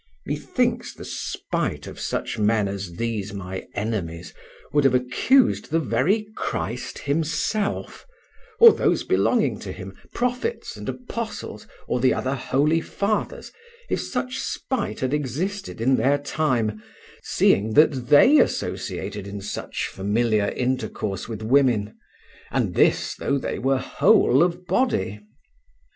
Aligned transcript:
Methinks 0.25 0.95
the 0.95 1.05
spite 1.05 1.85
of 1.85 1.99
such 1.99 2.39
men 2.39 2.67
as 2.67 2.93
these 2.95 3.35
my 3.35 3.67
enemies 3.75 4.33
would 4.73 4.83
have 4.83 4.95
accused 4.95 5.69
the 5.69 5.77
very 5.79 6.25
Christ 6.35 6.97
Himself, 6.97 8.07
or 8.59 8.73
those 8.73 9.03
belonging 9.03 9.59
to 9.59 9.71
Him, 9.71 9.95
prophets 10.11 10.75
and 10.75 10.89
apostles, 10.89 11.67
or 11.87 11.99
the 11.99 12.15
other 12.15 12.33
holy 12.33 12.81
fathers, 12.81 13.51
if 13.91 14.01
such 14.01 14.39
spite 14.39 15.01
had 15.01 15.13
existed 15.13 15.79
in 15.79 15.97
their 15.97 16.17
time, 16.17 16.81
seeing 17.21 17.73
that 17.75 18.07
they 18.09 18.39
associated 18.39 19.27
in 19.27 19.39
such 19.39 19.85
familiar 19.87 20.47
intercourse 20.55 21.27
with 21.29 21.43
women, 21.43 21.95
and 22.49 22.73
this 22.73 23.13
though 23.13 23.37
they 23.37 23.59
were 23.59 23.77
whole 23.77 24.41
of 24.41 24.65
body. 24.65 25.19